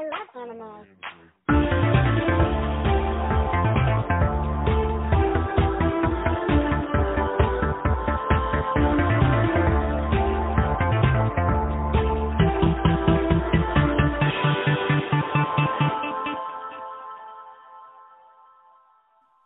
[0.00, 0.86] I love animals.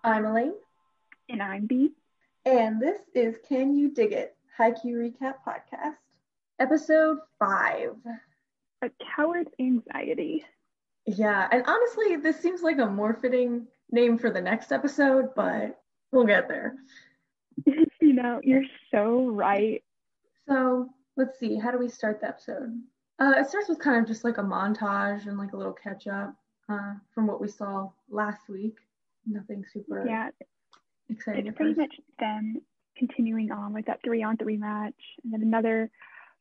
[0.03, 0.53] I'm Elaine,
[1.29, 1.93] And I'm B.
[2.45, 4.37] and this is Can You Dig It?
[4.59, 5.97] Haikyuu Recap Podcast,
[6.59, 7.97] episode five.
[8.85, 10.45] A coward's anxiety.
[11.07, 15.81] Yeah, and honestly, this seems like a more fitting name for the next episode, but
[16.13, 16.75] we'll get there.
[17.67, 19.83] you know, you're so right.
[20.49, 22.79] So let's see, how do we start the episode?
[23.19, 26.07] Uh, it starts with kind of just like a montage and like a little catch
[26.07, 26.35] up
[26.69, 28.77] uh, from what we saw last week.
[29.27, 30.31] Nothing super Yeah,
[31.09, 31.47] exciting.
[31.47, 31.81] it's pretty first.
[31.81, 32.61] much them
[32.99, 35.91] continuing on with that three on three match and then another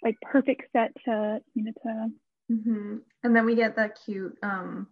[0.03, 2.11] like perfect set to Hinata.
[2.63, 4.87] Hmm And then we get that cute um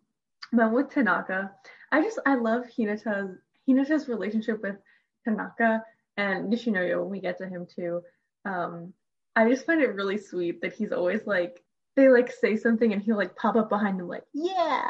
[0.52, 1.52] moment with Tanaka.
[1.92, 3.38] I just I love Hinata's
[3.68, 4.78] Hinata's relationship with
[5.26, 5.84] Tanaka
[6.18, 8.02] and Nishinoya when we get to him too.
[8.46, 8.94] Um
[9.36, 11.62] I just find it really sweet that he's always like
[11.96, 14.90] they like say something and he'll like pop up behind them like, yeah.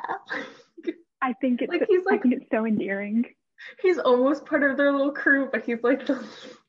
[1.21, 3.25] I think it's Like, he's like- it's so endearing.
[3.81, 6.23] he's almost part of their little crew, but he's like the,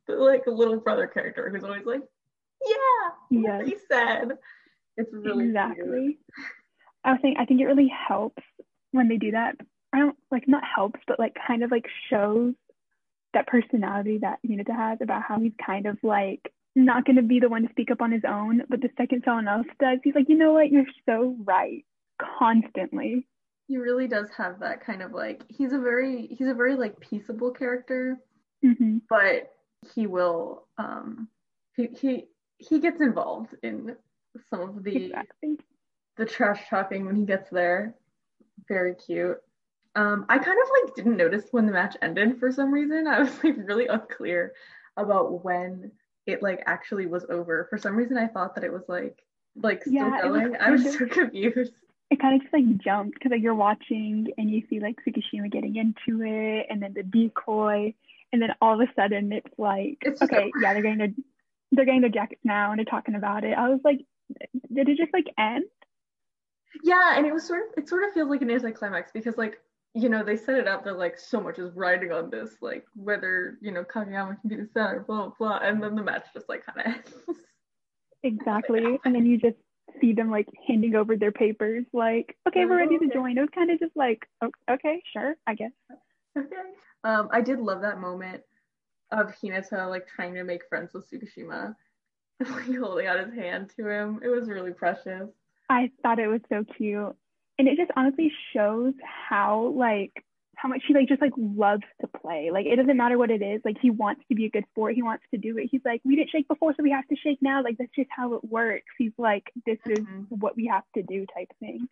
[0.06, 2.02] the like little brother character who's always like,
[2.64, 4.38] yeah, what he said.
[4.96, 5.48] It's really cute.
[5.50, 6.18] exactly.
[7.04, 8.42] I was saying I think it really helps
[8.92, 9.56] when they do that.
[9.92, 12.54] I don't like not helps, but like kind of like shows
[13.34, 17.48] that personality that Hinata has about how he's kind of like not gonna be the
[17.48, 20.28] one to speak up on his own, but the second someone else does, he's like,
[20.28, 21.84] you know what, you're so right.
[22.38, 23.26] Constantly.
[23.68, 26.98] He really does have that kind of like he's a very he's a very like
[27.00, 28.18] peaceable character,
[28.62, 29.50] hmm but
[29.94, 31.28] he will um
[31.76, 32.24] he he
[32.58, 33.96] he gets involved in
[34.50, 35.58] some of the Exactly.
[36.16, 37.94] the trash talking when he gets there.
[38.68, 39.38] Very cute.
[39.94, 43.06] Um I kind of like didn't notice when the match ended for some reason.
[43.06, 44.52] I was like really unclear
[44.96, 45.90] about when
[46.26, 47.66] it like actually was over.
[47.68, 49.22] For some reason I thought that it was like
[49.60, 50.56] like still Yeah, it was going.
[50.56, 51.72] I was so confused.
[52.10, 55.50] It kind of just like jumped because like you're watching and you see like Tsukishima
[55.50, 57.94] getting into it and then the decoy
[58.32, 61.12] and then all of a sudden it's like It's okay yeah they're getting their
[61.72, 63.56] they're getting their jackets now and they're talking about it.
[63.56, 64.04] I was like
[64.72, 65.64] did it just like end?
[66.82, 69.60] Yeah, and it was sort of it sort of feels like an anticlimax because like
[69.94, 72.86] you know they set it up they're like so much is riding on this like
[72.94, 76.24] whether you know Kageyama can be the center blah blah blah and then the match
[76.32, 77.12] just like kind of ends.
[78.24, 79.00] Exactly.
[79.04, 79.56] And then you just
[80.00, 83.36] see them like handing over their papers like okay we're ready to join.
[83.36, 84.26] It was kind of just like
[84.70, 85.72] okay sure I guess.
[86.38, 86.56] okay.
[87.04, 88.42] Um, I did love that moment
[89.10, 91.74] of Hinata like trying to make friends with Tsukishima,
[92.50, 94.20] like holding out his hand to him.
[94.22, 95.28] It was really precious.
[95.68, 97.14] I thought it was so cute.
[97.58, 98.94] And it just honestly shows
[99.28, 100.12] how like
[100.56, 102.50] how much he like just like loves to play.
[102.52, 103.60] Like it doesn't matter what it is.
[103.64, 104.94] Like he wants to be a good sport.
[104.94, 105.68] He wants to do it.
[105.70, 107.62] He's like, we didn't shake before, so we have to shake now.
[107.62, 108.86] Like that's just how it works.
[108.98, 110.26] He's like, this is Mhm.
[110.30, 111.88] what we have to do type thing.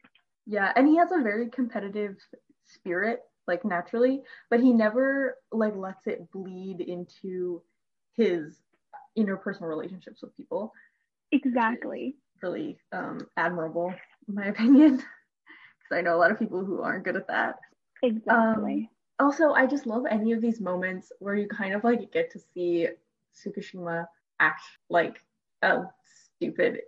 [0.47, 2.17] Yeah, and he has a very competitive
[2.65, 7.63] spirit, like naturally, but he never like lets it bleed into
[8.15, 8.59] his
[9.19, 10.73] interpersonal relationships with people.
[11.33, 12.17] Exactly.
[12.43, 13.95] Really um, admirable,
[14.29, 17.57] in my opinion, because I know a lot of people who aren't good at that.
[18.03, 18.91] Exactly.
[19.19, 22.41] Also, I just love any of these moments where you kind of like get to
[22.55, 22.89] see
[23.35, 24.07] Tsukishima
[24.41, 25.23] act like
[25.63, 25.83] a
[26.37, 26.81] stupid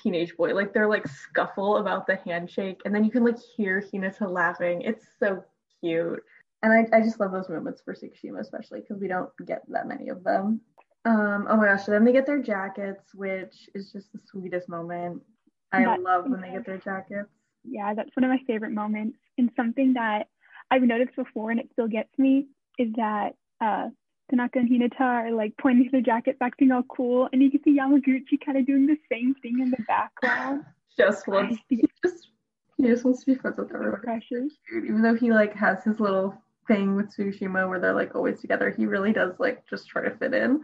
[0.00, 0.54] teenage boy.
[0.54, 4.82] Like they're like scuffle about the handshake, and then you can like hear Hinata laughing.
[4.82, 5.42] It's so
[5.80, 6.22] cute.
[6.62, 9.86] And I, I just love those moments for Tsukishima, especially because we don't get that
[9.86, 10.60] many of them.
[11.04, 14.68] Um, oh my gosh, so then they get their jackets, which is just the sweetest
[14.68, 15.22] moment.
[15.72, 17.28] I That's love when they get their jackets.
[17.64, 19.18] yeah, that's one of my favorite moments.
[19.36, 20.28] And something that
[20.70, 22.46] I've noticed before and it still gets me
[22.78, 23.88] is that uh
[24.30, 27.62] Tanaka and Hinata are like pointing to their jackets, acting all cool, and you can
[27.62, 30.64] see Yamaguchi kind of doing the same thing in the background.
[30.96, 32.28] Just wants he just
[32.76, 34.00] he just wants to be friends with everyone.
[34.00, 34.52] precious.
[34.76, 38.70] Even though he like has his little thing with Tsukishima where they're like always together,
[38.70, 40.60] he really does like just try to fit in.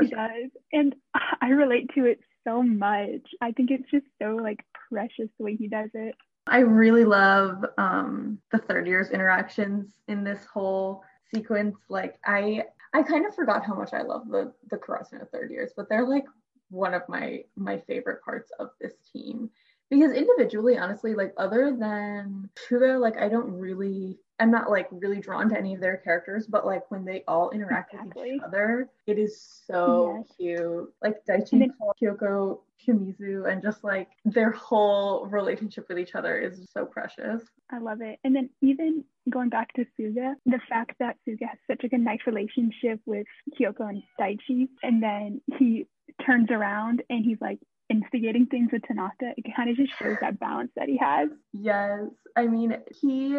[0.00, 0.50] He does.
[0.72, 0.94] And
[1.40, 3.22] I relate to it so much.
[3.40, 6.14] I think it's just so like precious the way he does it.
[6.46, 11.02] I really love um the third year's interactions in this whole
[11.34, 11.76] sequence.
[11.88, 12.64] Like I
[12.94, 16.08] I kind of forgot how much I love the the Karasuno third years, but they're
[16.08, 16.24] like
[16.70, 19.50] one of my my favorite parts of this team.
[19.90, 25.20] Because individually, honestly, like other than Suga, like I don't really I'm not like really
[25.20, 28.88] drawn to any of their characters, but like when they all interact with each other,
[29.06, 30.36] it is so Yes.
[30.36, 30.94] cute.
[31.02, 36.38] Like Daichi And and Kyoko Shimizu and just like their whole relationship with each other
[36.38, 37.42] is so precious.
[37.70, 38.20] I love it.
[38.22, 41.98] And then even going back to Suga, the fact that Suga has such like a
[41.98, 43.26] nice relationship with
[43.58, 45.86] Kyoko and Daichi, and then he
[46.24, 47.58] turns around and he's like
[47.90, 51.28] instigating things with Tanaka, it kind of just shows that balance that he has.
[51.52, 52.02] Yes.
[52.36, 53.38] I mean, he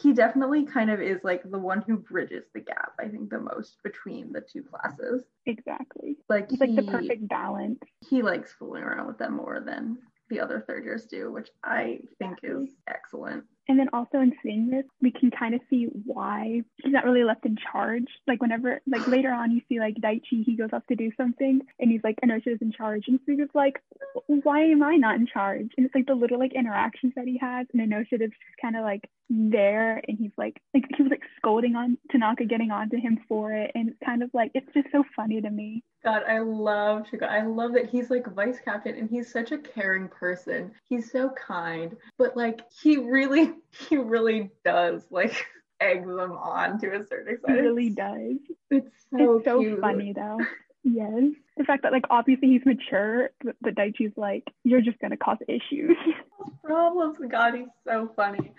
[0.00, 3.38] he definitely kind of is like the one who bridges the gap, I think, the
[3.40, 5.22] most between the two classes.
[5.46, 6.16] Exactly.
[6.28, 7.78] Like He's he, like the perfect balance.
[8.08, 9.98] he likes fooling around with them more than
[10.30, 13.44] the other third years do, which I think is excellent.
[13.68, 17.24] And then also in seeing this, we can kind of see why he's not really
[17.24, 18.06] left in charge.
[18.26, 21.60] Like whenever, like later on, you see like Daichi, he goes off to do something,
[21.78, 23.80] and he's like, Anosha's in charge, and Suga's like,
[24.26, 25.70] why am I not in charge?
[25.76, 28.76] And it's like the little like interactions that he has, and Anosha is just kind
[28.76, 32.98] of like there, and he's like, like he was like scolding on Tanaka, getting onto
[32.98, 35.82] him for it, and it's kind of like it's just so funny to me.
[36.04, 37.30] God, I love Suga.
[37.30, 40.70] I love that he's like vice captain and he's such a caring person.
[40.86, 43.53] He's so kind, but like he really,
[43.88, 45.46] he really does like
[45.80, 47.58] egg them on to a certain extent.
[47.58, 48.36] He really does.
[48.70, 49.80] It's so, it's so cute.
[49.80, 50.38] funny though.
[50.82, 51.32] Yes.
[51.56, 55.38] The fact that like obviously he's mature, but, but Daichi's like, you're just gonna cause
[55.48, 55.96] issues.
[56.64, 57.18] Problems.
[57.30, 58.52] God, he's so funny.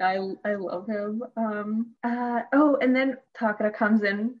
[0.00, 1.22] I I love him.
[1.36, 1.92] Um.
[2.02, 2.42] Uh.
[2.52, 4.34] Oh, and then Takeda comes in.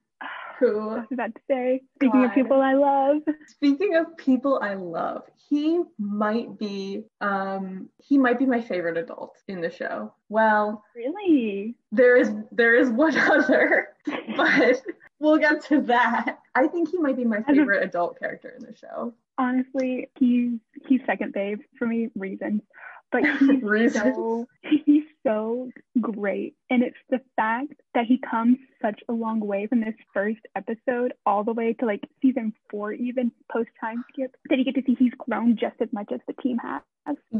[0.66, 5.22] I was about to say, speaking of people I love, speaking of people I love,
[5.48, 7.04] he might be.
[7.20, 7.88] Um.
[8.02, 10.12] He might be my favorite adult in the show.
[10.28, 13.88] Well, really, there is there is one other,
[14.36, 14.82] but
[15.18, 16.38] we'll get to that.
[16.54, 19.14] I think he might be my favorite adult character in the show.
[19.38, 22.62] honestly, he's he's second babe for me reasons,
[23.10, 24.14] but he's Reasons.
[24.16, 24.46] so
[24.84, 25.70] he's so
[26.00, 30.40] great, and it's the fact that he comes such a long way from this first
[30.56, 34.74] episode all the way to like season four, even post time skip, that you get
[34.76, 36.80] to see he's grown just as much as the team has.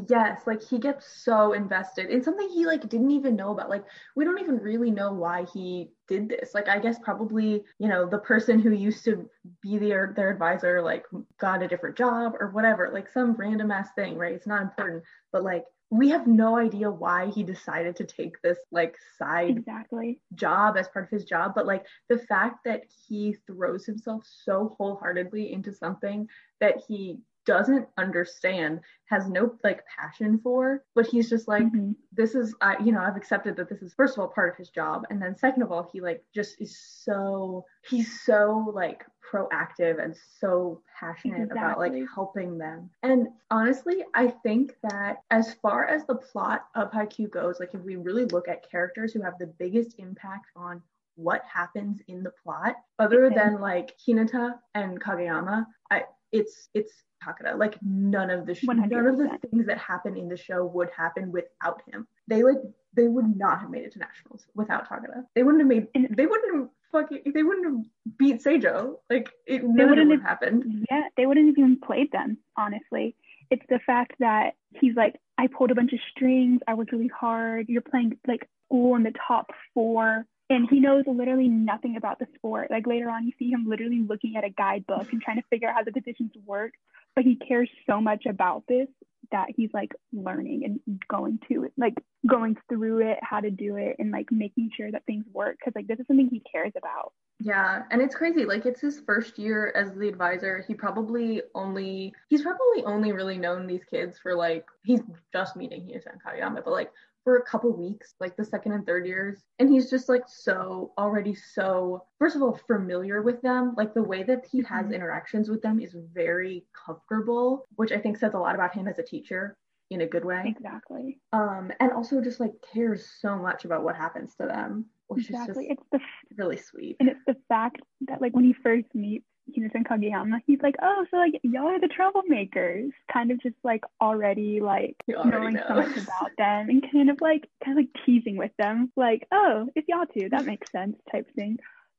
[0.09, 3.71] Yes, like he gets so invested in something he like didn't even know about.
[3.71, 3.85] Like
[4.15, 6.53] we don't even really know why he did this.
[6.53, 9.31] Like I guess probably, you know, the person who used to
[9.63, 11.07] be their their advisor like
[11.41, 14.35] got a different job or whatever, like some random ass thing, right?
[14.35, 18.57] It's not important, but like we have no idea why he decided to take this
[18.71, 20.23] like side Exactly.
[20.35, 24.75] job as part of his job, but like the fact that he throws himself so
[24.79, 26.27] wholeheartedly into something
[26.61, 31.97] that he doesn't understand, has no like passion for, but he's just like, Mhm.
[32.13, 34.57] this is I you know, I've accepted that this is first of all part of
[34.57, 35.07] his job.
[35.11, 40.15] And then second of all, he like just is so he's so like proactive and
[40.17, 42.91] so passionate about like helping them.
[43.03, 47.81] And honestly, I think that as far as the plot of Haikyuu goes, like if
[47.83, 50.83] we really look at characters who have the biggest impact on
[51.17, 53.35] what happens in the plot, other Okay.
[53.35, 56.93] than like Hinata and Kageyama, I it's it's
[57.23, 57.57] Takeda.
[57.59, 60.91] Like none of the sh- none of the things that happen in the show would
[60.97, 62.07] happen without him.
[62.27, 62.57] They like
[62.95, 65.25] they would not have made it to nationals without Takeda.
[65.35, 65.87] They wouldn't have made.
[66.17, 67.33] They wouldn't have fucking.
[67.33, 68.97] They wouldn't have beat Seijo.
[69.09, 70.87] Like it, They none of it wouldn't have- have happened.
[70.91, 73.15] Yeah, they wouldn't have even played them, honestly.
[73.51, 77.09] It's the fact that he's like, I pulled a bunch of strings, I worked really
[77.09, 80.27] hard, you're playing like school in the top four.
[80.53, 82.71] And he knows literally nothing about the sport.
[82.71, 85.69] Like later on, you see him literally looking at a guidebook and trying to figure
[85.69, 86.75] out how the positions work.
[87.17, 88.89] But he cares so much about this
[89.31, 91.95] that he's like learning and going to it, like
[92.29, 95.57] going through it, how to do it, and like making sure that things work.
[95.65, 97.13] Cause like this is something he cares about.
[97.41, 98.45] Yeah, and it's crazy.
[98.45, 100.65] Like it's his first year as the advisor.
[100.69, 105.01] He probably only he's probably only really known these kids for like he's
[105.33, 106.91] just meeting and Kageyama, but like
[107.25, 109.43] for a couple weeks, like the second and third years.
[109.59, 113.75] And he's just like so already so first of all familiar with them.
[113.77, 114.95] Like the way that he has Mhm.
[114.95, 118.99] interactions with them is very comfortable, which I think says a lot about him as
[118.99, 119.57] a teacher
[119.91, 120.43] in a good way.
[120.47, 121.21] Exactly.
[121.33, 125.67] Um and also just like cares so much about what happens to them, which Exactly.
[125.67, 126.97] is It's the just really sweet.
[127.01, 131.05] And it's the fact that like when he first meets Hinata Kageyama, he's like, oh,
[131.11, 135.75] so like y'all are the troublemakers, kind of just like already like already knowing so
[135.75, 139.69] much about them and kind of like kind of like teasing with them, like, oh,
[139.75, 141.59] it's y'all too, that makes sense, type thing.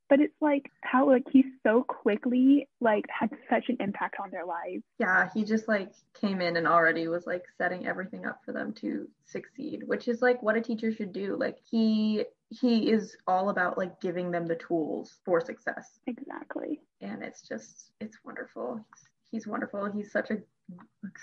[0.10, 4.46] But it's like how like he so quickly like had such an impact on their
[4.46, 4.84] lives.
[5.00, 8.74] Yeah, he just like came in and already was like setting everything up for them
[8.74, 11.36] to succeed, which is like what a teacher should do.
[11.36, 16.00] Like he he is all about like giving them the tools for success.
[16.06, 16.82] Exactly.
[17.02, 18.76] And it's just it's wonderful.
[18.94, 19.92] He's, he's wonderful.
[19.92, 20.38] He's such a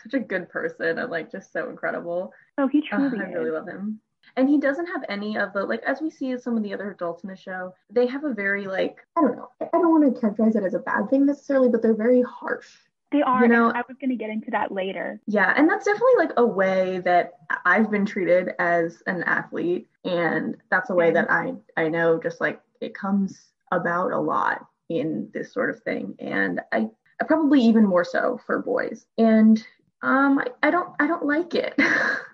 [0.03, 2.33] such a good person and like just so incredible.
[2.59, 3.35] Oh, he Uh, truly I is.
[3.35, 4.01] really love him.
[4.37, 6.91] And he doesn't have any of the like as we see some of the other
[6.91, 9.49] adults in the show, they have a very like I don't know.
[9.61, 12.69] I don't want to characterize it as a bad thing necessarily, but they're very harsh
[13.13, 13.43] They are.
[13.43, 15.21] You know- I was gonna get into that later.
[15.27, 17.33] Yeah, and that's definitely like a way that
[17.65, 22.41] I've been treated as an athlete, and that's a way that I I know just
[22.41, 26.89] like it comes about a lot in this sort of thing, and I,
[27.21, 29.65] I probably even more so for boys, and
[30.03, 31.75] um I, I don't I don't like it,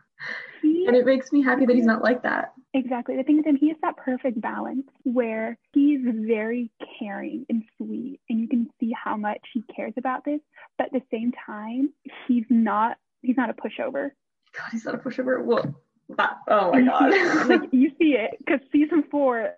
[0.66, 2.52] He, and it makes me happy that he's not like that.
[2.75, 3.16] exactly.
[3.16, 8.20] The thing with him, he has that perfect balance where he's very caring and sweet,
[8.28, 10.40] and you can see how much he cares about this.
[10.78, 11.92] But at the same time,
[12.26, 12.96] he's not.
[13.23, 14.11] He's not a pushover.
[14.56, 15.44] God, he's not a pushover.
[15.44, 15.75] Well,
[16.16, 17.49] that, oh my god.
[17.49, 19.50] like you see it because season four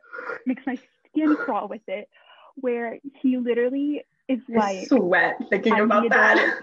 [0.47, 2.09] makes my skin crawl with it,
[2.57, 6.61] where he literally is I like, sweat thinking about that.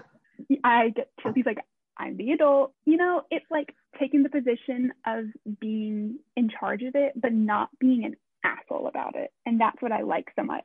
[0.64, 1.34] I get chills.
[1.34, 1.58] He's like,
[1.98, 2.72] I'm the adult.
[2.84, 5.24] You know, it's like taking the position of
[5.60, 9.32] being in charge of it, but not being an asshole about it.
[9.46, 10.64] And that's what I like so much.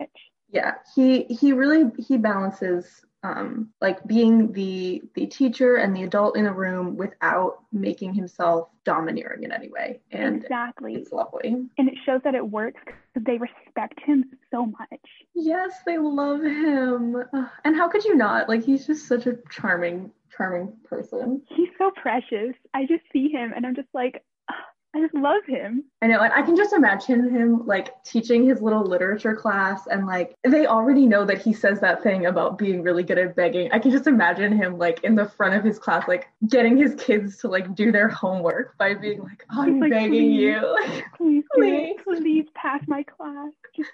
[0.50, 6.36] yeah he he really he balances um like being the the teacher and the adult
[6.36, 10.96] in a room without making himself domineering in any way and exactly.
[10.96, 15.06] it's lovely And it shows that it works because they respect him so much.
[15.36, 17.16] yes they love him
[17.64, 20.12] and how could you not like he's just such a charming
[20.42, 22.56] charming person He's so precious.
[22.74, 24.56] I just see him and I'm just like, "Ugh,
[24.94, 25.86] I just love him.
[26.02, 30.06] I know, and I can just imagine him like teaching his little literature class, and
[30.06, 33.72] like they already know that he says that thing about being really good at begging.
[33.72, 36.96] I can just imagine him like in the front of his class, like getting his
[36.96, 40.78] kids to like do their homework by being like, "I'm like, begging "Please." you."
[41.18, 41.44] Please.
[41.56, 41.96] Please.
[42.04, 43.52] please pass my class.
[43.76, 43.90] Just,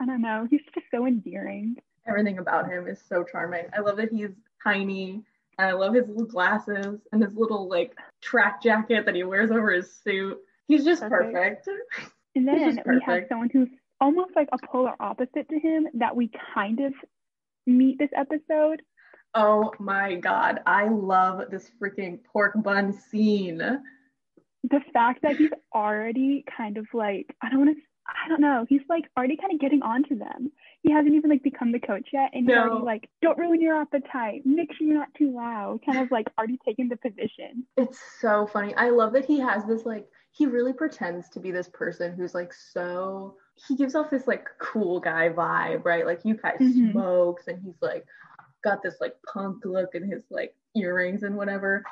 [0.00, 0.46] I don't know.
[0.50, 1.76] He's just so endearing.
[2.08, 3.66] Everything about him is so charming.
[3.76, 4.30] I love that he's
[4.64, 5.22] tiny.
[5.60, 9.50] And I love his little glasses and his little like track jacket that he wears
[9.50, 10.38] over his suit.
[10.68, 11.66] He's just Perfect.
[11.66, 12.12] perfect.
[12.34, 13.28] And then just we have perfect.
[13.28, 13.68] someone who's
[14.00, 16.94] almost like a polar opposite to him that we kind of
[17.66, 18.80] meet this episode.
[19.34, 23.58] Oh my god, I love this freaking pork bun scene.
[23.58, 27.82] The fact that he's already kind of like, I don't want to,
[28.24, 30.50] I don't know, he's like already kind of getting onto them.
[30.82, 32.30] He hasn't even like become the coach yet.
[32.32, 32.60] And he's No.
[32.62, 34.42] already like, don't ruin your appetite.
[34.44, 35.80] Make sure you're not too loud.
[35.84, 37.66] Kind of like already taking the position.
[37.76, 38.74] It's so funny.
[38.74, 42.34] I love that he has this like he really pretends to be this person who's
[42.34, 43.36] like so
[43.66, 46.06] he gives off this like cool guy vibe, right?
[46.06, 46.92] Like you guys Mhm.
[46.92, 48.06] smokes and he's like
[48.64, 51.82] got this like punk look and his like earrings and whatever.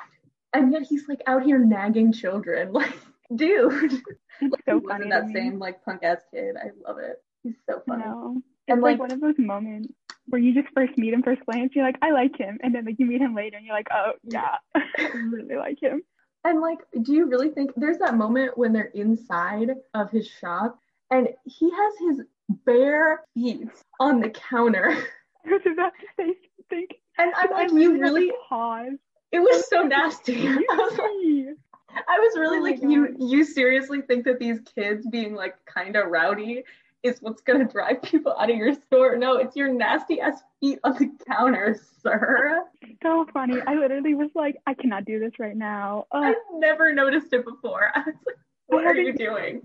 [0.53, 2.71] And yet he's like out here nagging children.
[2.73, 2.93] Like,
[3.35, 3.93] dude.
[4.41, 5.09] Like, so funny.
[5.09, 5.33] that me.
[5.33, 6.55] same like punk ass kid.
[6.57, 7.21] I love it.
[7.43, 8.03] He's so funny.
[8.05, 8.41] No.
[8.67, 9.93] And, It's like, like- one of those moments
[10.27, 12.59] where you just first meet him first glance, you're like, I like him.
[12.61, 15.81] And then like you meet him later and you're like, oh yeah, I really like
[15.81, 16.03] him.
[16.45, 20.79] And like, do you really think there's that moment when they're inside of his shop
[21.11, 22.25] and he has his
[22.65, 23.69] bare feet
[23.99, 24.89] on the counter?
[25.45, 26.87] I was about to say something.
[27.17, 28.93] And I'm like, literally you really, pause.
[29.31, 30.47] it was so nasty.
[30.47, 31.57] I was like.
[31.95, 33.17] I was really Oh like, you, God.
[33.19, 36.63] you seriously think that these kids being like kind of rowdy
[37.03, 39.17] is what's gonna drive people out of your store?
[39.17, 42.63] No, it's your nasty ass feet on the counter, sir.
[43.01, 43.55] so funny.
[43.65, 46.05] I literally was like, I cannot do this right now.
[46.11, 47.91] Oh, I've never noticed it before.
[47.95, 48.35] I was like,
[48.67, 49.61] what are you doing?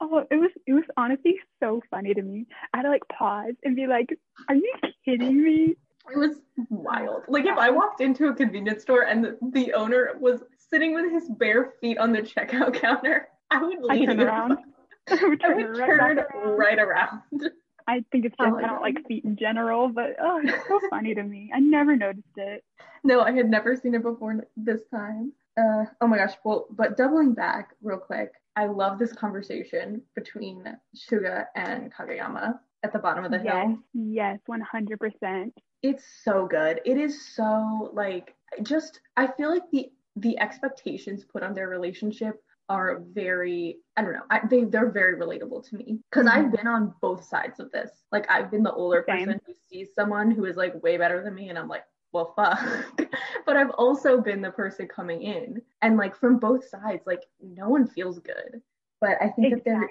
[0.00, 2.46] oh, it was it was honestly so funny to me.
[2.72, 4.16] I had to like pause and be like,
[4.48, 4.72] Are you
[5.04, 5.76] kidding me?
[6.10, 6.36] It was
[6.70, 7.24] wild.
[7.28, 11.10] Like if I walked into a convenience store and the, the owner was sitting with
[11.12, 14.58] his bare feet on the checkout counter, I would I turn around.
[15.10, 16.58] I would I turn, would right, turn around.
[16.58, 17.22] right around.
[17.86, 18.82] I think it's Oh just I don't God.
[18.82, 21.50] like feet in general, but oh, it's so funny to me.
[21.54, 22.62] I never noticed it.
[23.04, 25.32] No, I had never seen it before this time.
[25.56, 26.34] Uh, oh my gosh.
[26.44, 32.92] Well, but doubling back real quick, I love this conversation between Suga and Kageyama at
[32.92, 33.46] the bottom of the hill.
[33.54, 35.54] yes, yes, one hundred percent.
[35.82, 36.80] It's so good.
[36.84, 42.42] It is so like just I feel like the the expectations put on their relationship
[42.68, 44.24] are very I don't know.
[44.30, 46.56] I, they they're very relatable to me because I've Mhm.
[46.56, 48.04] been on both sides of this.
[48.12, 49.26] Like I've been the older Same.
[49.26, 52.32] person who sees someone who is like way better than me and I'm like, well
[52.36, 52.58] fuck.
[53.46, 57.68] but I've also been the person coming in and like from both sides like no
[57.68, 58.60] one feels good.
[59.00, 59.88] But I think that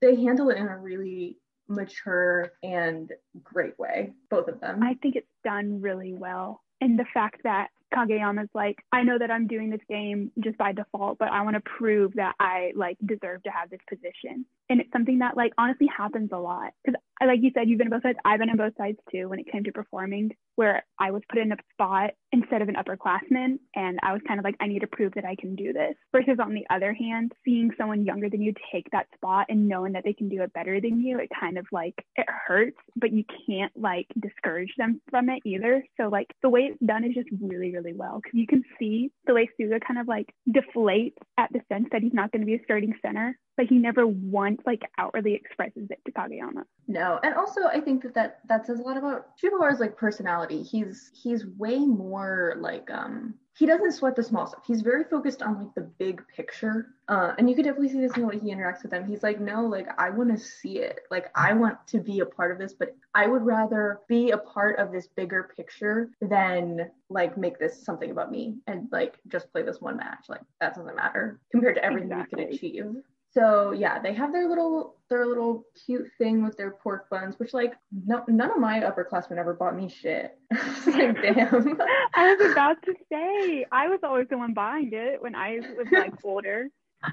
[0.00, 1.36] they handle it in a really
[1.68, 3.12] mature and
[3.42, 4.82] great way, both of them.
[4.82, 6.62] I think it's done really well.
[6.80, 10.72] And the fact that Kageyama's like, I know that I'm doing this game just by
[10.72, 14.44] default, but I want to prove that I like deserve to have this position.
[14.68, 16.72] And it's something that like honestly happens a lot.
[16.84, 18.18] Because like you said, you've been on both sides.
[18.24, 21.38] I've been on both sides too when it came to performing, where I was put
[21.38, 24.80] in a spot instead of an upperclassman, and I was kind of like, I need
[24.80, 25.94] to prove that I can do this.
[26.12, 29.92] Versus on the other hand, seeing someone younger than you take that spot and knowing
[29.92, 33.12] that they can do it better than you, it kind of like it hurts, but
[33.12, 35.82] you can't like discourage them from it either.
[35.98, 39.10] So like the way it's done is just really, really well because you can see
[39.26, 42.46] the way Suga kind of like deflates at the sense that he's not going to
[42.46, 46.62] be a starting center, but he never once like outwardly expresses it to Kageyama.
[46.86, 50.62] No, and also I think that that, that says a lot about Sugawara's like personality.
[50.62, 54.62] He's he's way more like um he doesn't sweat the small stuff.
[54.64, 56.94] He's very focused on like the big picture.
[57.08, 59.04] Uh, and you could definitely see this in the way he interacts with them.
[59.04, 61.00] He's like, no, like I want to see it.
[61.10, 64.38] Like I want to be a part of this, but I would rather be a
[64.38, 69.50] part of this bigger picture than like make this something about me and like just
[69.50, 70.26] play this one match.
[70.28, 72.44] Like that doesn't matter compared to everything Exactly.
[72.44, 73.02] we could achieve.
[73.38, 77.54] So yeah, they have their little their little cute thing with their pork buns, which
[77.54, 80.36] like no, none of my upperclassmen ever bought me shit.
[80.86, 81.78] like damn.
[82.14, 85.86] I was about to say, I was always the one buying it when I was
[85.92, 86.68] like older.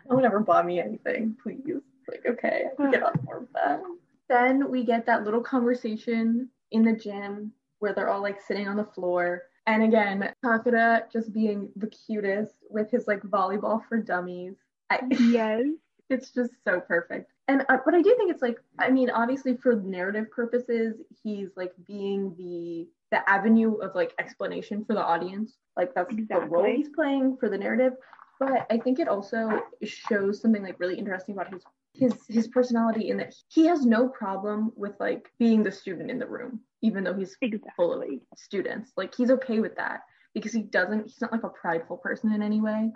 [0.10, 1.82] No one ever bought me anything, please.
[2.10, 3.82] Like, okay, get on board with that.
[4.28, 8.76] Then we get that little conversation in the gym where they're all like sitting on
[8.76, 9.44] the floor.
[9.68, 14.56] And again, Takeda just being the cutest with his like volleyball for dummies.
[14.90, 15.66] I, Yes.
[16.10, 17.32] It's just so perfect.
[17.48, 21.50] And uh, but I do think it's like I mean obviously for narrative purposes he's
[21.56, 25.54] like being the the avenue of like explanation for the audience.
[25.78, 27.94] Like that's the role he's playing for the narrative.
[28.40, 33.10] But I think it also shows something like really interesting about his his his personality
[33.10, 37.04] in that he has no problem with like being the student in the room even
[37.04, 37.36] though he's
[37.76, 38.08] full of
[38.38, 38.92] students.
[38.96, 40.02] Like he's okay with that
[40.34, 42.92] because he doesn't he's not like a prideful person in any way.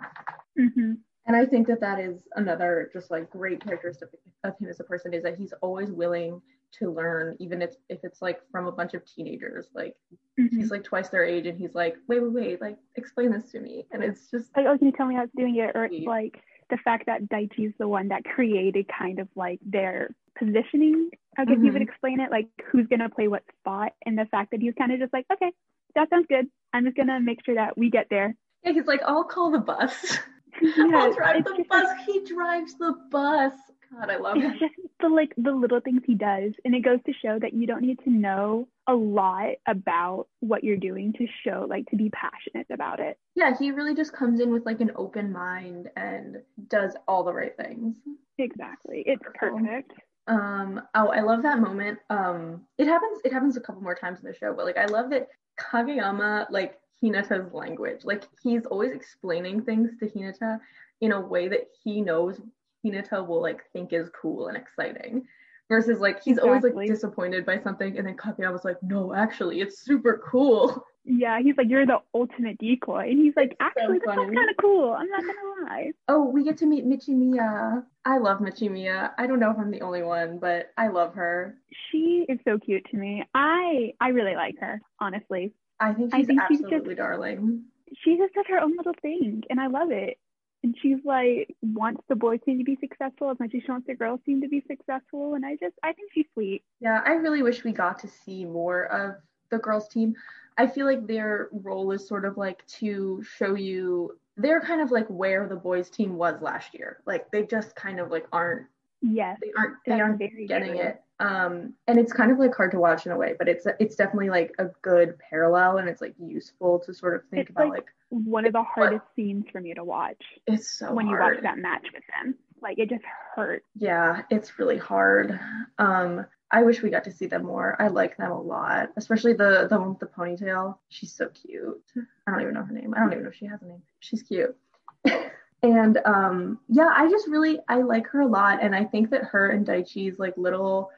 [0.58, 0.92] Hmm
[1.26, 4.08] and I think that that is another just like great characteristic
[4.44, 6.40] of him as a person is that he's always willing
[6.78, 9.66] to learn, even if, if it's like from a bunch of teenagers.
[9.74, 9.94] Like
[10.38, 13.50] hmm he's like twice their age and he's like, wait, wait, wait, like explain this
[13.52, 13.86] to me.
[13.92, 15.72] And it's just Like, oh, can you tell me how it's doing it?
[15.76, 20.10] Or it's like the fact that Daichi's the one that created kind of like their
[20.38, 21.10] positioning.
[21.38, 21.88] I guess you would Mhm.
[21.88, 24.98] explain it, like who's gonna play what spot, and the fact that he's kind of
[25.00, 25.52] just like, okay,
[25.94, 26.46] that sounds good.
[26.72, 28.34] I'm just gonna make sure that we get there.
[28.64, 30.18] yeah, he's like, I'll call the bus.
[30.62, 31.84] Yeah, I'll drive the bus.
[31.84, 33.52] like- He drives the bus.
[33.92, 34.52] God, I love him.
[34.52, 37.52] it's just the like the little things he does and it goes to show that
[37.54, 41.96] you don't need to know a lot about what you're doing to show like to
[41.96, 45.90] be passionate about it Yeah, he really just comes in with like an open mind
[45.96, 46.36] and
[46.68, 47.96] does all the right things.
[48.38, 49.90] exactly it's perfect
[50.28, 51.98] Um, oh, I love that moment.
[52.10, 53.20] Um, it happens.
[53.24, 55.26] It happens a couple more times in the show, but like I love that
[55.58, 58.04] Kageyama like Hinata's language.
[58.04, 60.60] Like he's always explaining things to Hinata
[61.00, 62.40] in a way that he knows
[62.84, 65.26] Hinata will like think is cool and exciting.
[65.68, 69.78] Versus like he's always like disappointed by something, and then Kageyama's like, no, actually, it's
[69.80, 70.84] super cool.
[71.04, 74.20] yeah he's like you're the ultimate decoy and he's like so actually this funny.
[74.26, 77.82] one's kind of cool i'm not gonna lie Oh, we get to meet Michimiya.
[78.04, 79.12] I love Michimiya.
[79.16, 81.56] I don't know if I'm the only one, but I love her.
[81.90, 86.18] she is so cute to me i i really like her honestly I think I
[86.18, 87.64] she's think she's just- absolutely darling.
[88.04, 90.16] she just does her own little thing and i love it
[90.62, 93.86] and she's like wants the boys team to be successful as much as she wants
[93.88, 97.12] the girls team to be successful and i just i think she's sweet Yeah, I
[97.14, 99.16] really wish we got to see more of
[99.50, 100.14] the girls' team.
[100.58, 104.92] I feel like their role is sort of like to show you they're kind of
[104.92, 106.98] like where the boys' team was last year.
[107.06, 108.66] Like they just kind of like aren't
[109.02, 111.00] yes they aren't they aren't very getting it.
[111.20, 113.94] Um, and it's kind of like hard to watch in a way, but it's it's
[113.96, 117.68] definitely like a good parallel and it's like useful to sort of think It's about
[117.68, 121.16] like- like, one of the hardest scenes for me to watch it's so when you
[121.16, 122.34] watch that match with them.
[122.60, 123.64] Like it just hurt.
[123.76, 125.38] Yeah, it's really hard.
[125.78, 127.76] Um, I wish we got to see them more.
[127.80, 130.76] I like them a lot, especially the the one with the ponytail.
[130.88, 131.82] She's so cute.
[132.26, 132.92] I don't even know her name.
[132.94, 133.82] I don't even know if she has a name.
[134.00, 134.56] She's cute.
[135.62, 139.24] and um, yeah, I just really I like her a lot, and I think that
[139.24, 140.90] her and Daichi's like little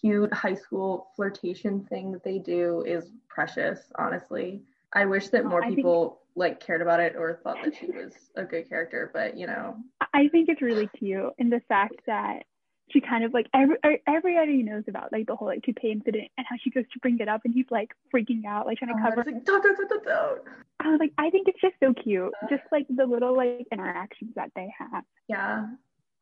[0.00, 3.80] cute high school flirtation thing that they do is precious.
[3.96, 7.74] Honestly, I wish that more I think- people like cared about it or thought that
[7.74, 9.10] she was a good character.
[9.12, 9.76] But you know,
[10.12, 12.44] I think it's really cute in the fact that
[12.88, 16.28] she kind of like every er- everybody knows about like the whole like toupee incident
[16.38, 18.94] and how she goes to bring it up and he's like freaking out like trying
[18.94, 19.20] to Oh, cover.
[19.22, 20.42] it's like, don't, don't, don't, don't, don't.
[20.80, 24.32] I was like I think it's just so cute, just like the little like interactions
[24.36, 25.02] that they have.
[25.28, 25.66] Yeah.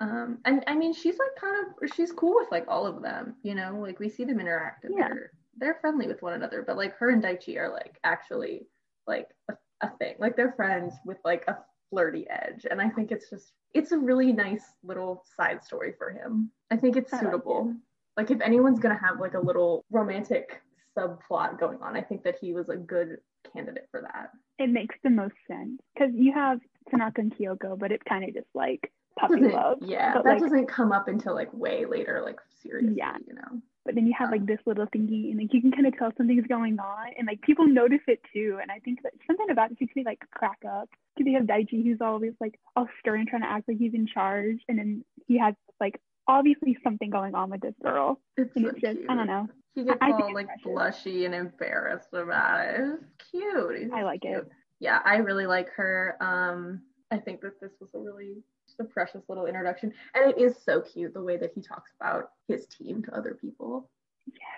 [0.00, 3.36] Um, and I mean, she's like kind of, she's cool with like all of them,
[3.42, 5.08] you know, like we see them interact and Yeah.
[5.08, 8.66] they're, they're friendly with one another, but like her and Daichi are like actually
[9.06, 11.58] like a, a thing, like they're friends with like a
[11.90, 12.66] flirty edge.
[12.70, 16.50] And I think it's just, it's a really nice little side story for him.
[16.70, 17.74] I think it's I like suitable.
[18.16, 20.60] Like if anyone's gonna have like a little romantic
[20.96, 23.18] subplot going on, I think that he was a good
[23.52, 24.30] candidate for that.
[24.58, 28.32] It makes the most sense because you have Tanaka and Kyoko, but it's kind of
[28.34, 29.78] just like puppy love.
[29.80, 33.16] yeah, but that like, doesn't come up until like way later, like seriously, Yeah.
[33.26, 33.60] you know.
[33.84, 36.12] But then you have like this little thingy, and like you can kind of tell
[36.16, 38.58] something's going on, and like people notice it too.
[38.60, 40.88] And I think that something about it makes me like crack up.
[41.16, 44.06] Because you have Daichi, who's always like all stern, trying to act like he's in
[44.06, 48.64] charge, and then he has like obviously something going on with this girl, It's and
[48.64, 49.10] so it's just cute.
[49.10, 49.48] I don't know.
[49.74, 52.80] He gets I all like blushy and embarrassed about it.
[52.80, 53.92] It's cute.
[53.92, 54.48] I like it.
[54.80, 56.16] Yeah, I really like her.
[56.20, 58.42] Um, I think that this was a really
[58.76, 61.90] just a precious little introduction, and it is so cute the way that he talks
[62.00, 63.90] about his team to other people.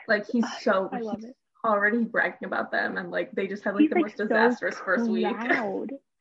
[0.09, 1.37] Like he's so I love he's it.
[1.65, 4.25] already bragging about them, and like they just had like He's the like most so
[4.27, 5.37] disastrous first week.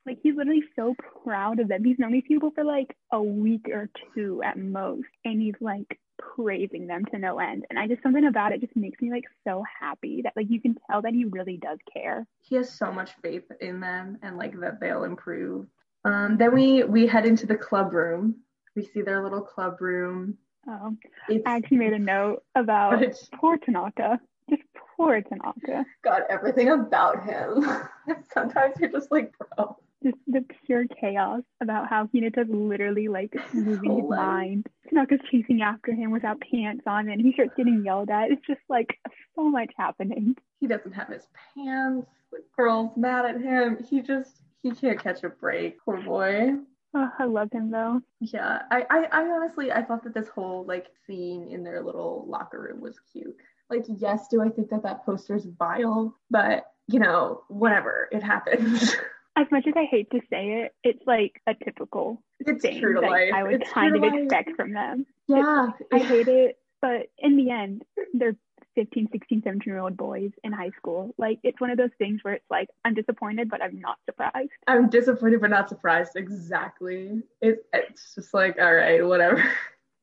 [0.05, 1.83] Like he's literally so proud of them.
[1.83, 5.99] He's known these people for like a week or two at most, and he's like
[6.17, 7.65] praising them to no end.
[7.69, 10.61] And I just something about it just makes me like so happy that like you
[10.61, 12.25] can tell that he really does care.
[12.41, 15.65] he has so much faith in them and like that they'll improve.
[16.05, 18.35] Um, then we we head into the club room.
[18.75, 20.37] We see their little club room.
[20.67, 20.97] Um,
[21.29, 23.01] It's I actually made a note about
[23.39, 24.19] poor Tanaka.
[24.49, 24.63] Just
[24.95, 25.83] poor Tanaka.
[26.03, 27.65] got everything about him.
[28.33, 29.77] Sometimes you're just like, bro.
[30.03, 34.67] Just the pure chaos about how Hinata's literally like losing his mind.
[34.87, 38.29] Tanaka's chasing after him without pants on, and he starts getting yelled at.
[38.29, 38.89] It's just like
[39.35, 40.35] so much happening.
[40.59, 42.07] He doesn't have his pants.
[42.31, 43.83] The girl's mad at him.
[43.89, 45.77] He just he can't catch a break.
[45.85, 46.55] Poor boy.
[46.95, 48.01] Oh, I love him though.
[48.19, 52.25] Yeah, I, I, I honestly I thought that this whole like scene in their little
[52.27, 53.35] locker room was cute.
[53.69, 56.15] Like, yes, do I think that that poster's vile?
[56.31, 58.95] But you know, whatever, it happens.
[59.37, 62.95] As much as I hate to say it, it's like a typical it's thing true
[62.95, 63.31] to that life.
[63.35, 64.13] I would It's kind of life.
[64.15, 65.05] expect from them.
[65.27, 68.37] Yeah, I hate it, but in the end, they're
[68.75, 71.13] 15, 16, 17 year old boys in high school.
[71.17, 74.51] Like, it's one of those things where it's like, I'm disappointed, but I'm not surprised.
[74.67, 76.11] I'm disappointed but not surprised.
[76.15, 77.21] Exactly.
[77.41, 79.43] It, it's just like, all right, whatever.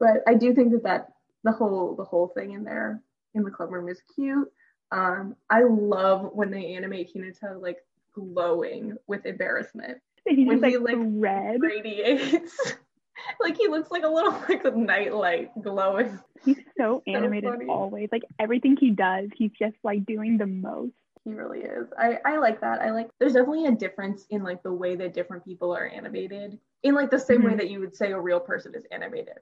[0.01, 1.13] But I do think that that
[1.45, 3.01] the whole the whole thing in there
[3.35, 4.51] in the club room is cute.
[4.91, 7.79] Um, I love when they animate Hinata like
[8.13, 9.99] glowing with embarrassment.
[10.27, 11.61] He's When just he, like, like, red.
[11.63, 12.75] Radiates.
[13.41, 16.19] like he looks like a little like nightlight glowing.
[16.45, 18.09] He's so animated always.
[18.13, 20.93] Like, everything he does, he's just like doing the most.
[21.25, 21.87] He really is.
[21.97, 22.83] I, I like that.
[22.83, 26.59] I like there's definitely a difference in like the way that different people are animated.
[26.83, 27.59] In like the same way Mhm.
[27.59, 29.39] that you would say a real person is animated.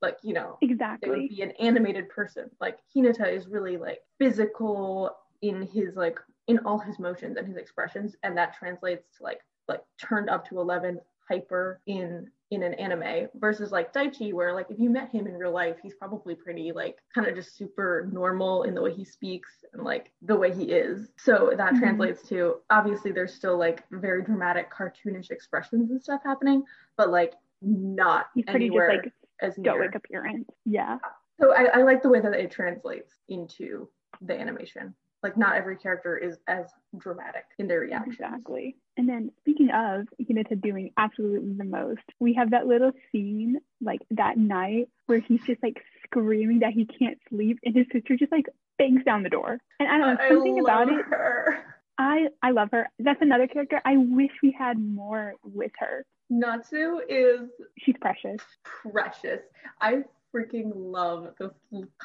[0.00, 1.08] Like, you know, exactly.
[1.08, 2.50] it would be an animated person.
[2.60, 7.56] Like Hinata is really like physical in his like in all his motions and his
[7.56, 10.98] expressions, and that translates to like like turned up to eleven
[11.28, 15.32] hyper in in an anime versus like Daichi where like if you met him in
[15.34, 19.04] real life he's probably pretty like kind of just super normal in the way he
[19.06, 21.78] speaks and like the way he is so that Mhm.
[21.78, 26.62] translates to obviously there's still like very dramatic cartoonish expressions and stuff happening
[26.98, 30.46] but like not He's pretty just like as stoic appearance.
[30.66, 30.98] Yeah.
[31.40, 33.88] So I, I like the way that it translates into
[34.20, 34.94] the animation.
[35.22, 36.66] Like not every character is as
[36.98, 38.12] dramatic in their reaction.
[38.12, 38.76] Exactly.
[38.96, 44.00] And then speaking of Hinata doing absolutely the most, we have that little scene like
[44.10, 48.32] that night where he's just like screaming that he can't sleep and his sister just
[48.32, 48.46] like
[48.78, 49.58] bangs down the door.
[49.78, 51.04] And I don't know, something about love it.
[51.06, 51.64] her.
[51.98, 52.88] I I love her.
[52.98, 53.80] That's another character.
[53.84, 56.04] I wish we had more with her.
[56.30, 58.40] Natsu is She's precious.
[58.64, 59.40] precious.
[59.80, 60.02] I
[60.34, 61.52] freaking love this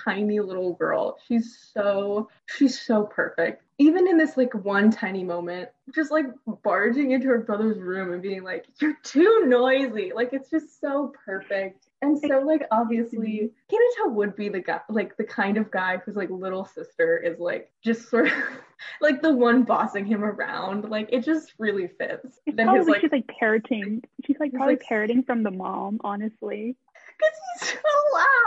[0.04, 1.18] tiny little girl.
[1.28, 3.64] She's so she's so perfect.
[3.80, 6.26] Even in this like one tiny moment, just like
[6.64, 11.14] barging into her brother's room and being like, "You're too noisy." Like it's just so
[11.26, 11.88] perfect.
[12.02, 13.76] And so like obviously mm-hmm.
[13.76, 17.40] Hinata would be the guy like the kind of guy whose like little sister is
[17.40, 18.34] like just sort of
[19.02, 20.90] like the one bossing him around.
[20.90, 22.40] Like it just really fits.
[22.46, 24.04] It's Then probably his like she's like parroting.
[24.26, 26.76] She's like probably like, parroting from the mom, honestly.
[27.18, 27.90] Because he's so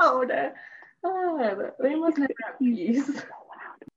[0.01, 0.53] loud.
[1.03, 2.29] God, they must have
[2.59, 3.23] peace.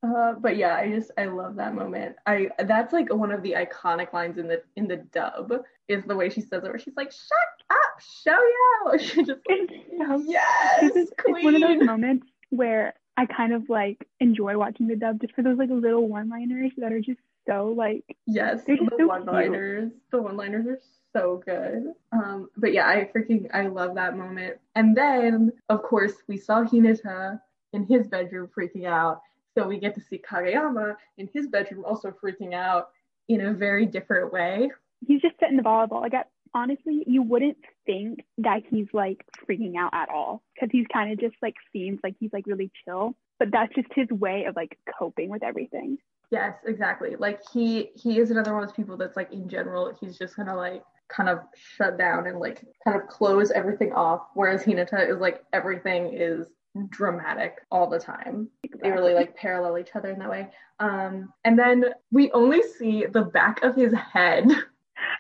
[0.02, 2.18] Uh, but yeah, I just I love that moment.
[2.26, 5.54] I that's like one of the iconic lines in the in the dub
[5.88, 9.70] is the way she says it, where she's like, "Shut up, Shoyo." She just like,
[9.70, 14.58] It's so yes, It's, it's one of those moments where I kind of like enjoy
[14.58, 18.64] watching the dub just for those like little one-liners that are just so like Yes,
[18.66, 19.92] They're just the so one-liners.
[20.12, 20.80] The one-liners are
[21.14, 21.94] so good.
[22.12, 24.58] Um, but yeah, I freaking I love that moment.
[24.76, 27.40] And then, of course, we saw Hinata
[27.72, 29.22] in his bedroom freaking out.
[29.56, 32.90] So we get to see Kageyama in his bedroom also freaking out
[33.30, 34.72] in a very different way.
[35.06, 36.02] he's just sitting the volleyball.
[36.02, 40.86] Like at honestly, you wouldn't think that he's like freaking out at all because he's
[40.92, 43.16] kind of just like seems like he's like really chill.
[43.40, 45.98] But that's just his way of like coping with everything.
[46.34, 47.16] Yes, exactly.
[47.16, 50.36] Like he he is another one of those people that's like in general he's just
[50.36, 54.22] gonna like kind of shut down and like kind of close everything off.
[54.34, 56.48] Whereas Hinata is like everything is
[56.90, 58.50] dramatic all the time.
[58.82, 60.50] They really like parallel each other in that way.
[60.80, 64.48] Um, and then we only see the back of his head.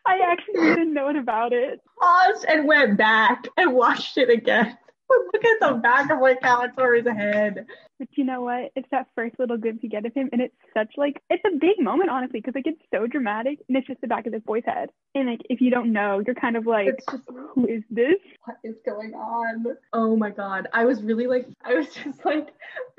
[0.07, 1.79] I actually made a note about it.
[1.99, 4.75] Paused and went back and watched it again.
[5.33, 7.65] Look at the back of like Kawatori's head.
[7.99, 8.71] But you know what?
[8.75, 11.57] It's that first little glimpse you get of him, and it's such like it's a
[11.57, 14.41] big moment, honestly, because like it's so dramatic, and it's just the back of this
[14.45, 14.89] boy's head.
[15.15, 17.23] And like if you don't know, you're kind of like, It's just
[17.53, 18.15] who is this?
[18.45, 19.65] what is going on?
[19.93, 20.67] Oh my god.
[20.73, 22.49] I was really like I was just like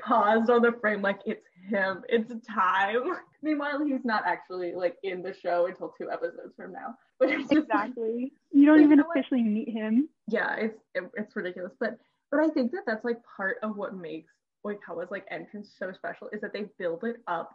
[0.01, 2.03] paused on the frame like it's him.
[2.09, 3.01] It's time.
[3.41, 6.95] Meanwhile, he's not actually like in the show until two episodes from now.
[7.19, 8.33] But it's just Exactly.
[8.51, 9.17] You don't You even know what?
[9.17, 10.09] officially meet him.
[10.27, 11.71] yeah, it's it, it's ridiculous.
[11.79, 11.97] But
[12.31, 14.31] but I think that that's like part of what makes
[14.65, 17.51] Oikawa's like entrance so special is that they build it up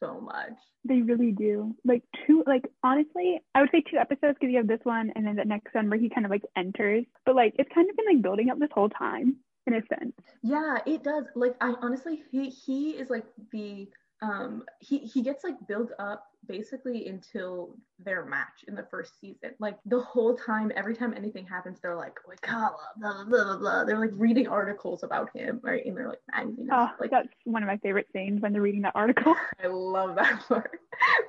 [0.00, 0.52] so much.
[0.84, 1.74] They really do.
[1.84, 5.24] Like two, like honestly, I would say two episodes because you have this one and
[5.26, 7.04] then the next one where he kind of like enters.
[7.24, 9.36] But like it's kind of been like building up this whole time
[9.66, 10.14] in a sense.
[10.42, 11.24] Yeah, it does.
[11.34, 13.88] Like I honestly he he is like the
[14.22, 19.50] um he he gets like built up basically until their match in the first season.
[19.58, 23.56] Like the whole time, every time anything happens, they're like Oikawa, blah blah blah blah
[23.58, 23.84] blah.
[23.84, 25.84] They're like reading articles about him, right?
[25.84, 26.68] In their like magazine.
[26.72, 29.34] Oh, like that's one of my favorite scenes when they're reading that article.
[29.62, 30.78] I love that part.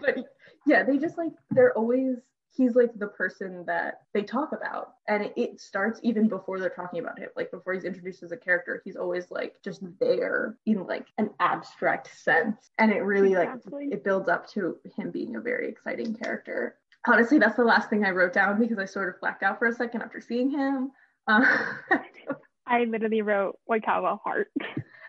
[0.01, 0.17] but
[0.65, 2.17] yeah, they just like they're always
[2.57, 4.93] he's like the person that they talk about.
[5.07, 7.29] And it, starts even before they're talking about him.
[7.35, 11.29] Like before he's introduced as a character, he's always like just there in like an
[11.39, 12.71] abstract sense.
[12.79, 13.85] And it really Exactly.
[13.85, 16.75] like it builds up to him being a very exciting character.
[17.07, 19.67] Honestly, that's the last thing I wrote down because I sort of blacked out for
[19.67, 20.91] a second after seeing him.
[21.27, 21.45] Uh,
[22.67, 24.51] I literally wrote Oikawa heart.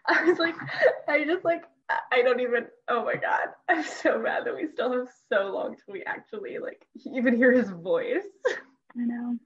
[0.07, 0.55] I was like,
[1.09, 1.65] I just like,
[2.13, 2.67] I don't even.
[2.89, 6.59] Oh my god, I'm so mad that we still have so long till we actually
[6.59, 8.25] like even hear his voice.
[8.49, 9.37] I know.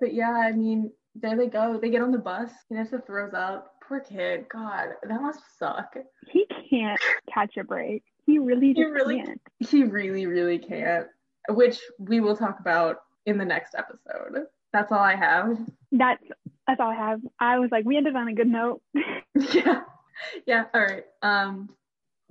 [0.00, 1.78] But yeah, I mean, there they go.
[1.80, 2.50] They get on the bus.
[2.70, 3.72] Vanessa throws up.
[3.86, 4.46] Poor kid.
[4.48, 5.94] God, that must suck.
[6.30, 7.00] He can't
[7.32, 8.02] catch a break.
[8.26, 9.40] He really He really- can't.
[9.58, 11.06] He really, really can't.
[11.48, 14.44] Which we will talk about in the next episode.
[14.72, 15.58] That's all I have.
[15.92, 16.22] That's
[16.66, 17.20] that's all I have.
[17.40, 18.82] I was like, we ended on a good note.
[19.34, 19.80] yeah.
[20.46, 20.64] Yeah.
[20.74, 21.04] All right.
[21.22, 21.70] Um.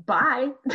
[0.05, 0.49] Bye.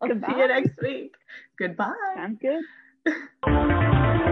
[0.00, 1.14] I'll see you next week.
[1.58, 1.94] Goodbye.
[2.14, 2.64] Sounds good.